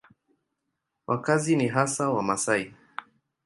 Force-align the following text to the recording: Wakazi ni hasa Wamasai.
Wakazi 1.07 1.55
ni 1.55 1.67
hasa 1.67 2.09
Wamasai. 2.09 2.73